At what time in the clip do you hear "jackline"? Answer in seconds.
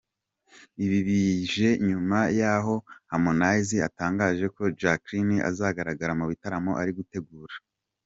4.79-5.35